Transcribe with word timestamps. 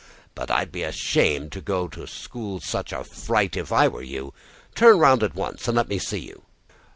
But 0.33 0.49
I'd 0.49 0.71
be 0.71 0.81
ashamed 0.81 1.51
to 1.51 1.61
go 1.61 1.87
to 1.89 2.07
school 2.07 2.59
such 2.59 2.91
a 2.91 3.03
fright 3.03 3.55
if 3.55 3.71
I 3.71 3.87
were 3.87 4.01
you. 4.01 4.33
Turn 4.73 4.97
round 4.97 5.21
at 5.21 5.35
once 5.35 5.67
and 5.67 5.77
let 5.77 5.89
me 5.89 5.99
see 5.99 6.17
you!" 6.17 6.41